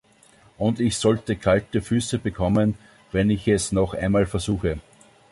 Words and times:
Und 0.57 0.79
ich 0.79 0.97
sollte 0.97 1.35
kalte 1.35 1.79
Füße 1.79 2.17
bekommen, 2.17 2.75
wenn 3.11 3.29
ich 3.29 3.47
es 3.47 3.71
noch 3.71 3.93
einmal 3.93 4.25
versuche. 4.25 4.79